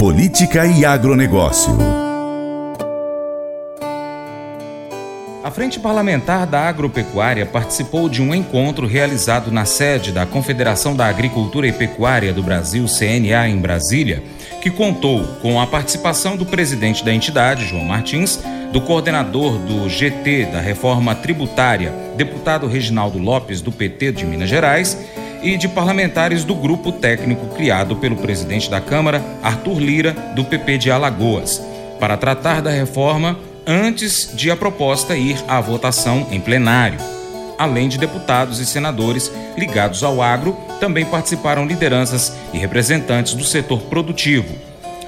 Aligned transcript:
Política 0.00 0.64
e 0.64 0.82
Agronegócio. 0.82 1.76
A 5.44 5.50
Frente 5.50 5.78
Parlamentar 5.78 6.46
da 6.46 6.62
Agropecuária 6.62 7.44
participou 7.44 8.08
de 8.08 8.22
um 8.22 8.34
encontro 8.34 8.86
realizado 8.86 9.52
na 9.52 9.66
sede 9.66 10.10
da 10.10 10.24
Confederação 10.24 10.96
da 10.96 11.04
Agricultura 11.04 11.66
e 11.66 11.72
Pecuária 11.72 12.32
do 12.32 12.42
Brasil, 12.42 12.86
CNA, 12.86 13.46
em 13.50 13.58
Brasília, 13.58 14.22
que 14.62 14.70
contou 14.70 15.22
com 15.42 15.60
a 15.60 15.66
participação 15.66 16.34
do 16.34 16.46
presidente 16.46 17.04
da 17.04 17.12
entidade, 17.12 17.66
João 17.66 17.84
Martins, 17.84 18.40
do 18.72 18.80
coordenador 18.80 19.58
do 19.58 19.86
GT 19.86 20.46
da 20.46 20.60
Reforma 20.62 21.14
Tributária, 21.14 21.92
deputado 22.16 22.66
Reginaldo 22.66 23.18
Lopes, 23.18 23.60
do 23.60 23.70
PT 23.70 24.12
de 24.12 24.24
Minas 24.24 24.48
Gerais, 24.48 24.96
e 25.42 25.56
de 25.56 25.68
parlamentares 25.68 26.44
do 26.44 26.54
grupo 26.54 26.92
técnico 26.92 27.46
criado 27.54 27.96
pelo 27.96 28.16
presidente 28.16 28.70
da 28.70 28.80
Câmara, 28.80 29.22
Arthur 29.42 29.78
Lira, 29.78 30.12
do 30.34 30.44
PP 30.44 30.78
de 30.78 30.90
Alagoas, 30.90 31.62
para 31.98 32.16
tratar 32.16 32.62
da 32.62 32.70
reforma 32.70 33.38
antes 33.66 34.30
de 34.34 34.50
a 34.50 34.56
proposta 34.56 35.16
ir 35.16 35.36
à 35.46 35.60
votação 35.60 36.26
em 36.30 36.40
plenário. 36.40 36.98
Além 37.58 37.88
de 37.88 37.98
deputados 37.98 38.58
e 38.58 38.66
senadores 38.66 39.30
ligados 39.56 40.02
ao 40.02 40.22
agro, 40.22 40.56
também 40.80 41.04
participaram 41.04 41.66
lideranças 41.66 42.34
e 42.54 42.58
representantes 42.58 43.34
do 43.34 43.44
setor 43.44 43.80
produtivo. 43.82 44.54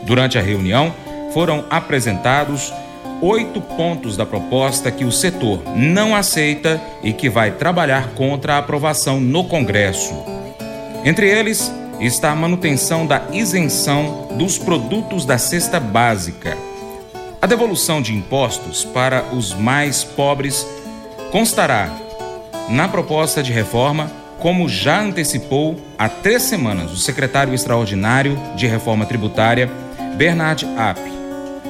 Durante 0.05 0.39
a 0.39 0.43
reunião, 0.43 0.95
foram 1.33 1.65
apresentados 1.71 2.73
oito 3.23 3.61
pontos 3.61 4.17
da 4.17 4.27
proposta 4.27 4.91
que 4.91 5.05
o 5.05 5.12
setor 5.12 5.62
não 5.77 6.15
aceita 6.15 6.83
e 7.05 7.12
que 7.12 7.31
vai 7.31 7.53
trabalhar 7.53 8.09
contra 8.15 8.55
a 8.55 8.59
aprovação 8.59 9.21
no 9.21 9.45
Congresso. 9.45 10.12
Entre 11.05 11.31
eles 11.31 11.73
está 12.01 12.33
a 12.33 12.37
manutenção 12.37 13.07
da 13.07 13.23
isenção 13.33 14.27
dos 14.33 14.59
produtos 14.59 15.25
da 15.25 15.39
cesta 15.39 15.79
básica. 15.79 16.59
A 17.41 17.47
devolução 17.47 18.03
de 18.03 18.12
impostos 18.12 18.84
para 18.84 19.25
os 19.33 19.55
mais 19.55 20.03
pobres 20.03 20.67
constará 21.31 21.91
na 22.69 22.89
proposta 22.89 23.43
de 23.43 23.53
reforma, 23.53 24.11
como 24.39 24.69
já 24.69 25.00
antecipou 25.00 25.81
há 25.97 26.09
três 26.09 26.43
semanas 26.43 26.91
o 26.91 26.97
secretário 26.97 27.55
extraordinário 27.55 28.37
de 28.56 28.67
reforma 28.67 29.06
tributária, 29.06 29.70
Bernard 30.17 30.67
App. 30.77 31.12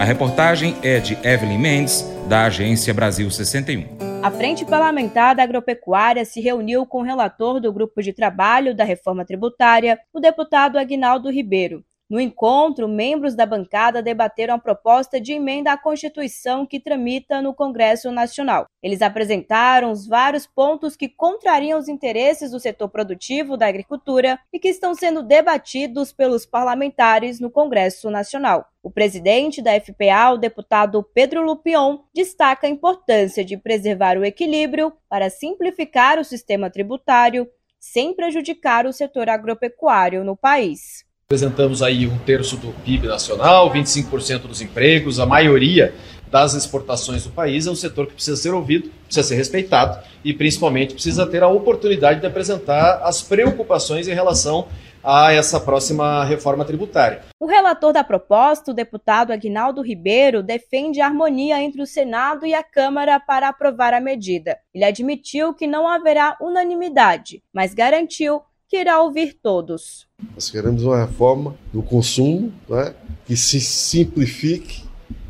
A 0.02 0.04
reportagem 0.04 0.74
é 0.82 0.98
de 0.98 1.16
Evelyn 1.24 1.58
Mendes, 1.58 2.04
da 2.28 2.46
Agência 2.46 2.92
Brasil 2.92 3.30
61. 3.30 3.86
A 4.20 4.32
Frente 4.32 4.64
Parlamentar 4.64 5.36
da 5.36 5.44
Agropecuária 5.44 6.24
se 6.24 6.40
reuniu 6.40 6.84
com 6.84 7.02
o 7.02 7.04
relator 7.04 7.60
do 7.60 7.72
Grupo 7.72 8.02
de 8.02 8.12
Trabalho 8.12 8.74
da 8.74 8.82
Reforma 8.82 9.24
Tributária, 9.24 9.96
o 10.12 10.18
deputado 10.18 10.76
Aguinaldo 10.76 11.30
Ribeiro. 11.30 11.84
No 12.12 12.20
encontro, 12.20 12.86
membros 12.86 13.34
da 13.34 13.46
bancada 13.46 14.02
debateram 14.02 14.56
a 14.56 14.58
proposta 14.58 15.18
de 15.18 15.32
emenda 15.32 15.72
à 15.72 15.78
Constituição 15.78 16.66
que 16.66 16.78
tramita 16.78 17.40
no 17.40 17.54
Congresso 17.54 18.10
Nacional. 18.10 18.66
Eles 18.82 19.00
apresentaram 19.00 19.90
os 19.90 20.06
vários 20.06 20.46
pontos 20.46 20.94
que 20.94 21.08
contrariam 21.08 21.78
os 21.78 21.88
interesses 21.88 22.50
do 22.50 22.60
setor 22.60 22.90
produtivo 22.90 23.56
da 23.56 23.66
agricultura 23.66 24.38
e 24.52 24.58
que 24.58 24.68
estão 24.68 24.94
sendo 24.94 25.22
debatidos 25.22 26.12
pelos 26.12 26.44
parlamentares 26.44 27.40
no 27.40 27.50
Congresso 27.50 28.10
Nacional. 28.10 28.66
O 28.82 28.90
presidente 28.90 29.62
da 29.62 29.72
FPA, 29.80 30.32
o 30.34 30.36
deputado 30.36 31.02
Pedro 31.14 31.42
Lupion, 31.42 32.00
destaca 32.14 32.66
a 32.66 32.70
importância 32.70 33.42
de 33.42 33.56
preservar 33.56 34.18
o 34.18 34.24
equilíbrio 34.26 34.92
para 35.08 35.30
simplificar 35.30 36.18
o 36.18 36.24
sistema 36.24 36.68
tributário 36.68 37.48
sem 37.80 38.14
prejudicar 38.14 38.84
o 38.84 38.92
setor 38.92 39.30
agropecuário 39.30 40.22
no 40.22 40.36
país. 40.36 41.10
Apresentamos 41.32 41.82
aí 41.82 42.06
um 42.06 42.18
terço 42.18 42.58
do 42.58 42.74
PIB 42.84 43.06
nacional, 43.06 43.72
25% 43.72 44.42
dos 44.42 44.60
empregos, 44.60 45.18
a 45.18 45.24
maioria 45.24 45.94
das 46.30 46.52
exportações 46.52 47.24
do 47.24 47.30
país. 47.30 47.66
É 47.66 47.70
um 47.70 47.74
setor 47.74 48.06
que 48.06 48.12
precisa 48.12 48.36
ser 48.36 48.52
ouvido, 48.52 48.90
precisa 49.06 49.26
ser 49.26 49.36
respeitado 49.36 49.98
e, 50.22 50.34
principalmente, 50.34 50.92
precisa 50.92 51.26
ter 51.26 51.42
a 51.42 51.48
oportunidade 51.48 52.20
de 52.20 52.26
apresentar 52.26 53.00
as 53.02 53.22
preocupações 53.22 54.08
em 54.08 54.12
relação 54.12 54.68
a 55.02 55.32
essa 55.32 55.58
próxima 55.58 56.22
reforma 56.22 56.66
tributária. 56.66 57.22
O 57.40 57.46
relator 57.46 57.94
da 57.94 58.04
proposta, 58.04 58.70
o 58.70 58.74
deputado 58.74 59.32
Aguinaldo 59.32 59.80
Ribeiro, 59.80 60.42
defende 60.42 61.00
a 61.00 61.06
harmonia 61.06 61.62
entre 61.62 61.80
o 61.80 61.86
Senado 61.86 62.44
e 62.44 62.52
a 62.52 62.62
Câmara 62.62 63.18
para 63.18 63.48
aprovar 63.48 63.94
a 63.94 64.00
medida. 64.02 64.58
Ele 64.74 64.84
admitiu 64.84 65.54
que 65.54 65.66
não 65.66 65.88
haverá 65.88 66.36
unanimidade, 66.42 67.42
mas 67.54 67.72
garantiu 67.72 68.42
que 68.72 68.78
irá 68.78 69.02
ouvir 69.02 69.34
todos. 69.34 70.06
Nós 70.34 70.48
queremos 70.48 70.82
uma 70.82 71.04
reforma 71.04 71.54
do 71.70 71.82
consumo 71.82 72.50
né, 72.66 72.94
que 73.26 73.36
se 73.36 73.60
simplifique 73.60 74.82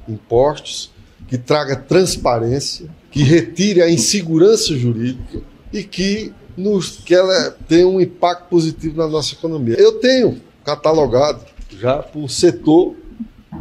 impostos, 0.08 0.92
que 1.26 1.36
traga 1.36 1.74
transparência, 1.74 2.88
que 3.10 3.24
retire 3.24 3.82
a 3.82 3.90
insegurança 3.90 4.76
jurídica 4.76 5.42
e 5.72 5.82
que, 5.82 6.32
nos, 6.56 6.98
que 6.98 7.12
ela 7.12 7.50
tenha 7.66 7.88
um 7.88 8.00
impacto 8.00 8.48
positivo 8.48 8.96
na 8.96 9.08
nossa 9.08 9.34
economia. 9.34 9.74
Eu 9.74 9.98
tenho 9.98 10.40
catalogado 10.64 11.44
já 11.68 12.00
por 12.00 12.30
setor 12.30 12.94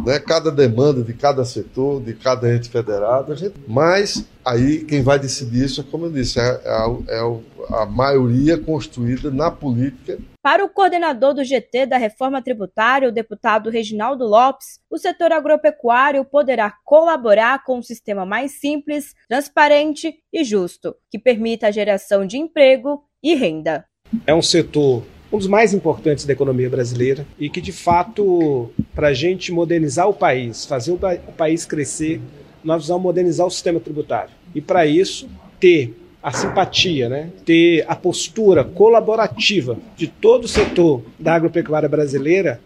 né, 0.06 0.20
cada 0.20 0.52
demanda 0.52 1.04
de 1.04 1.14
cada 1.14 1.44
setor, 1.44 2.02
de 2.02 2.14
cada 2.14 2.54
ente 2.54 2.70
federado, 2.70 3.36
gente, 3.36 3.56
mas 3.68 4.26
aí 4.46 4.84
quem 4.86 5.04
vai 5.04 5.20
decidir 5.20 5.66
isso 5.66 5.82
é, 5.82 5.84
como 5.84 6.06
eu 6.06 6.12
disse, 6.12 6.40
é, 6.40 6.44
é, 6.44 7.20
é 7.20 7.42
a 7.76 7.86
maioria 7.86 8.58
construída 8.58 9.30
na 9.30 9.52
política. 9.52 10.18
Para 10.42 10.66
o 10.66 10.70
coordenador 10.70 11.34
do 11.34 11.44
GT 11.44 11.86
da 11.86 11.98
reforma 11.98 12.42
tributária, 12.42 13.08
o 13.08 13.12
deputado 13.12 13.70
Reginaldo 13.70 14.26
Lopes, 14.26 14.80
o 14.90 14.98
setor 14.98 15.32
agropecuário 15.32 16.26
poderá 16.26 16.74
colaborar 16.84 17.64
com 17.64 17.78
um 17.78 17.84
sistema 17.84 18.26
mais 18.26 18.60
simples, 18.60 19.14
transparente 19.30 20.16
e 20.34 20.44
justo, 20.44 20.96
que 21.12 21.20
permita 21.20 21.68
a 21.68 21.72
geração 21.72 22.26
de 22.26 22.38
emprego 22.38 23.04
e 23.22 23.36
renda. 23.36 23.86
É 24.26 24.34
um 24.34 24.42
setor 24.42 25.04
um 25.32 25.38
dos 25.38 25.48
mais 25.48 25.74
importantes 25.74 26.26
da 26.26 26.34
economia 26.34 26.70
brasileira 26.70 27.26
e 27.40 27.50
que, 27.50 27.62
de 27.62 27.72
fato, 27.72 28.70
para 28.94 29.08
a 29.10 29.14
gente 29.14 29.52
modernizar 29.52 30.08
o 30.10 30.14
país, 30.14 30.66
fazer 30.66 30.92
o 30.92 31.00
país 31.38 31.66
crescer, 31.66 32.20
nós 32.64 32.78
precisamos 32.78 33.04
modernizar 33.04 33.48
o 33.48 33.52
sistema 33.52 33.80
tributário. 33.80 34.32
E, 34.54 34.60
para 34.60 34.86
isso, 34.86 35.30
ter 35.60 35.96
a 36.22 36.32
simpatia, 36.32 37.10
né? 37.10 37.30
ter 37.46 37.84
a 37.88 37.96
postura 37.96 38.64
colaborativa 38.64 39.78
de 39.96 40.08
todo 40.08 40.46
o 40.46 40.48
setor 40.48 41.02
da 41.18 41.34
agropecuária 41.34 41.90
brasileira 41.90 42.62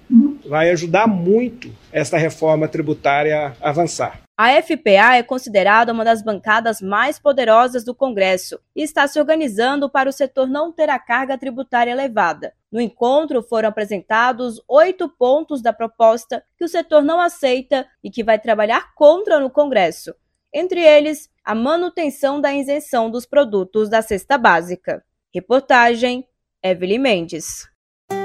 vai 0.47 0.69
ajudar 0.71 1.07
muito 1.07 1.69
esta 1.91 2.17
reforma 2.17 2.67
tributária 2.67 3.55
a 3.61 3.69
avançar. 3.69 4.24
A 4.37 4.61
FPA 4.61 5.15
é 5.15 5.23
considerada 5.23 5.93
uma 5.93 6.03
das 6.03 6.21
bancadas 6.21 6.81
mais 6.81 7.17
poderosas 7.17 7.85
do 7.85 7.95
Congresso 7.95 8.59
e 8.75 8.83
está 8.83 9.07
se 9.07 9.17
organizando 9.17 9.89
para 9.89 10.09
o 10.09 10.11
setor 10.11 10.49
não 10.49 10.73
ter 10.73 10.89
a 10.89 10.99
carga 10.99 11.37
tributária 11.37 11.91
elevada. 11.91 12.53
No 12.69 12.81
encontro 12.81 13.41
foram 13.41 13.69
apresentados 13.69 14.61
oito 14.67 15.07
pontos 15.07 15.61
da 15.61 15.71
proposta 15.71 16.43
que 16.57 16.65
o 16.65 16.67
setor 16.67 17.01
não 17.01 17.21
aceita 17.21 17.87
e 18.03 18.11
que 18.11 18.25
vai 18.25 18.37
trabalhar 18.37 18.93
contra 18.93 19.39
no 19.39 19.49
Congresso. 19.49 20.13
Entre 20.53 20.81
eles, 20.81 21.29
a 21.41 21.55
manutenção 21.55 22.41
da 22.41 22.53
isenção 22.53 23.09
dos 23.09 23.25
produtos 23.25 23.87
da 23.89 24.01
cesta 24.01 24.37
básica. 24.37 25.01
Reportagem 25.33 26.27
Evelyn 26.61 26.99
Mendes. 26.99 27.73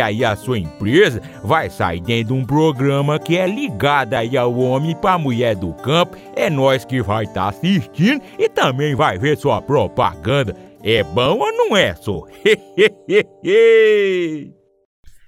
aí 0.00 0.24
a 0.24 0.34
sua 0.34 0.58
empresa 0.58 1.20
vai 1.42 1.68
sair 1.68 2.00
dentro 2.00 2.34
de 2.34 2.40
um 2.40 2.44
programa 2.44 3.18
que 3.18 3.36
é 3.36 3.46
ligado 3.46 4.14
aí 4.14 4.36
ao 4.36 4.56
homem 4.56 4.96
para 4.96 5.18
mulher 5.18 5.54
do 5.54 5.72
campo. 5.74 6.16
É 6.34 6.48
nós 6.48 6.84
que 6.84 7.02
vai 7.02 7.24
estar 7.24 7.42
tá 7.42 7.48
assistindo 7.48 8.22
e 8.38 8.48
também 8.48 8.94
vai 8.94 9.18
ver 9.18 9.36
sua 9.36 9.60
propaganda. 9.60 10.56
É 10.82 11.02
bom 11.02 11.38
ou 11.38 11.52
não 11.52 11.76
é, 11.76 11.94
só? 11.94 12.22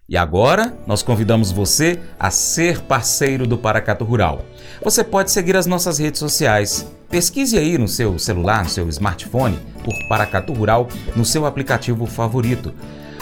E 0.08 0.17
agora, 0.17 0.73
nós 0.87 1.02
convidamos 1.02 1.50
você 1.50 1.99
a 2.17 2.31
ser 2.31 2.81
parceiro 2.82 3.44
do 3.44 3.59
Paracato 3.59 4.05
Rural. 4.05 4.44
Você 4.81 5.02
pode 5.02 5.32
seguir 5.32 5.56
as 5.56 5.67
nossas 5.67 5.99
redes 5.99 6.20
sociais. 6.20 6.87
Pesquise 7.11 7.59
aí 7.59 7.76
no 7.76 7.88
seu 7.88 8.17
celular, 8.17 8.62
no 8.62 8.70
seu 8.70 8.88
smartphone, 8.88 9.59
por 9.82 9.93
Paracato 10.09 10.52
Rural, 10.52 10.87
no 11.17 11.25
seu 11.25 11.44
aplicativo 11.44 12.06
favorito. 12.06 12.73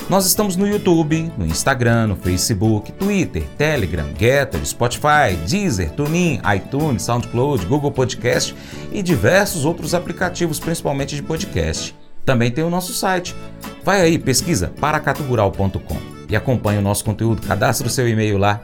Nós 0.09 0.27
estamos 0.27 0.55
no 0.55 0.69
YouTube, 0.69 1.33
no 1.39 1.47
Instagram, 1.47 2.09
no 2.09 2.17
Facebook, 2.17 2.93
Twitter, 2.93 3.43
Telegram, 3.57 4.07
Getter, 4.19 4.65
Spotify, 4.65 5.35
Deezer, 5.49 5.93
TuneIn, 5.93 6.43
iTunes, 6.55 7.03
SoundCloud, 7.05 7.65
Google 7.65 7.91
Podcast 7.91 8.55
e 8.93 9.03
diversos 9.03 9.65
outros 9.65 9.95
aplicativos, 9.95 10.61
principalmente 10.61 11.17
de 11.17 11.23
podcast. 11.23 11.97
Também 12.23 12.51
tem 12.51 12.63
o 12.63 12.69
nosso 12.69 12.93
site. 12.93 13.35
Vai 13.83 14.03
aí, 14.03 14.19
pesquisa 14.19 14.75
paracatugural.com 14.79 15.97
e 16.29 16.37
acompanhe 16.37 16.79
o 16.79 16.83
nosso 16.83 17.03
conteúdo, 17.03 17.41
cadastre 17.41 17.87
o 17.87 17.91
seu 17.91 18.07
e-mail 18.07 18.37
lá. 18.37 18.61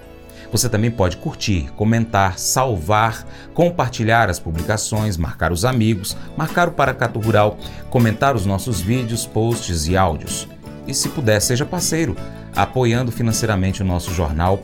Você 0.52 0.69
também 0.69 0.90
pode 0.90 1.16
curtir, 1.16 1.70
comentar, 1.75 2.38
salvar, 2.38 3.26
compartilhar 3.54 4.28
as 4.28 4.38
publicações, 4.38 5.16
marcar 5.16 5.52
os 5.52 5.64
amigos, 5.64 6.14
marcar 6.37 6.69
o 6.69 6.72
Paracatu 6.72 7.19
Rural, 7.19 7.56
comentar 7.88 8.37
os 8.37 8.44
nossos 8.44 8.81
vídeos, 8.81 9.25
posts 9.25 9.87
e 9.87 9.96
áudios 9.96 10.46
e, 10.90 10.94
se 10.94 11.08
puder, 11.08 11.40
seja 11.40 11.64
parceiro, 11.64 12.16
apoiando 12.54 13.12
financeiramente 13.12 13.82
o 13.82 13.84
nosso 13.84 14.12
jornal. 14.12 14.62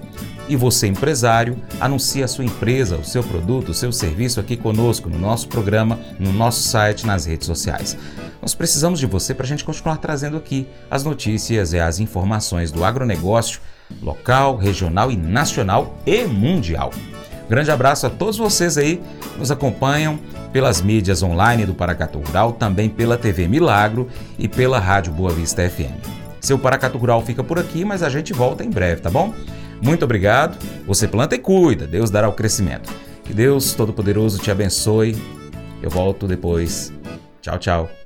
E 0.49 0.55
você, 0.55 0.87
empresário, 0.87 1.61
anuncie 1.81 2.23
a 2.23 2.29
sua 2.29 2.45
empresa, 2.45 2.97
o 2.97 3.05
seu 3.05 3.23
produto, 3.23 3.71
o 3.71 3.75
seu 3.75 3.91
serviço 3.91 4.39
aqui 4.39 4.57
conosco, 4.57 5.09
no 5.09 5.19
nosso 5.19 5.49
programa, 5.49 5.99
no 6.19 6.33
nosso 6.33 6.63
site, 6.63 7.07
nas 7.07 7.27
redes 7.27 7.47
sociais. 7.47 7.97
Nós 8.41 8.55
precisamos 8.55 9.01
de 9.01 9.07
você 9.07 9.35
para 9.35 9.45
a 9.45 9.49
gente 9.49 9.65
continuar 9.65 9.97
trazendo 9.97 10.37
aqui 10.37 10.69
as 10.91 11.03
notícias 11.03 11.73
e 11.73 11.81
as 11.81 11.99
informações 11.99 12.71
do 12.71 12.85
agronegócio 12.85 13.61
local, 14.01 14.57
regional 14.57 15.11
e 15.11 15.17
nacional 15.17 15.99
e 16.07 16.25
mundial. 16.25 16.91
Grande 17.49 17.71
abraço 17.71 18.07
a 18.07 18.11
todos 18.11 18.37
vocês 18.37 18.77
aí 18.77 19.01
que 19.33 19.39
nos 19.39 19.51
acompanham 19.51 20.19
pelas 20.53 20.81
mídias 20.81 21.23
online 21.23 21.65
do 21.65 21.75
Paracatu 21.75 22.19
Rural, 22.19 22.53
também 22.53 22.89
pela 22.89 23.17
TV 23.17 23.47
Milagro 23.47 24.09
e 24.39 24.49
pela 24.49 24.79
Rádio 24.79 25.13
Boa 25.13 25.31
Vista 25.31 25.69
FM. 25.69 25.95
Seu 26.41 26.59
Paracatu 26.59 26.99
Rural 26.99 27.23
fica 27.23 27.43
por 27.43 27.59
aqui, 27.59 27.85
mas 27.85 28.03
a 28.03 28.09
gente 28.09 28.33
volta 28.33 28.65
em 28.65 28.71
breve, 28.71 29.01
tá 29.01 29.11
bom? 29.11 29.35
Muito 29.83 30.05
obrigado. 30.05 30.57
Você 30.87 31.07
planta 31.07 31.35
e 31.35 31.39
cuida, 31.39 31.87
Deus 31.87 32.11
dará 32.11 32.29
o 32.29 32.33
crescimento. 32.33 32.93
Que 33.25 33.35
Deus 33.35 33.75
Todo-Poderoso 33.75 34.39
te 34.39 34.51
abençoe. 34.51 35.17
Eu 35.83 35.91
volto 35.91 36.27
depois. 36.27 36.93
Tchau, 37.43 37.59
tchau. 37.59 38.06